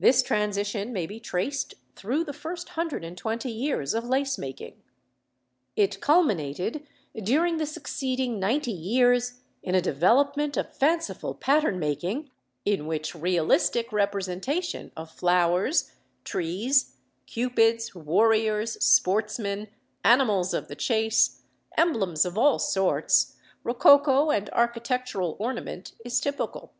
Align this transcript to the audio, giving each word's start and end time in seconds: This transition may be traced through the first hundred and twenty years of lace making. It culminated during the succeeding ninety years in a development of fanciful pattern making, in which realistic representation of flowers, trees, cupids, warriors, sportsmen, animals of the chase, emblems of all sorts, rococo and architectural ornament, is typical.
This 0.00 0.22
transition 0.22 0.94
may 0.94 1.04
be 1.04 1.20
traced 1.20 1.74
through 1.94 2.24
the 2.24 2.32
first 2.32 2.70
hundred 2.70 3.04
and 3.04 3.18
twenty 3.18 3.50
years 3.50 3.92
of 3.92 4.02
lace 4.02 4.38
making. 4.38 4.82
It 5.76 6.00
culminated 6.00 6.86
during 7.14 7.58
the 7.58 7.66
succeeding 7.66 8.40
ninety 8.40 8.70
years 8.72 9.40
in 9.62 9.74
a 9.74 9.82
development 9.82 10.56
of 10.56 10.74
fanciful 10.74 11.34
pattern 11.34 11.78
making, 11.78 12.30
in 12.64 12.86
which 12.86 13.14
realistic 13.14 13.92
representation 13.92 14.90
of 14.96 15.10
flowers, 15.10 15.92
trees, 16.24 16.96
cupids, 17.26 17.94
warriors, 17.94 18.82
sportsmen, 18.82 19.68
animals 20.02 20.54
of 20.54 20.68
the 20.68 20.76
chase, 20.76 21.42
emblems 21.76 22.24
of 22.24 22.38
all 22.38 22.58
sorts, 22.58 23.36
rococo 23.64 24.30
and 24.30 24.48
architectural 24.54 25.36
ornament, 25.38 25.92
is 26.06 26.20
typical. 26.22 26.72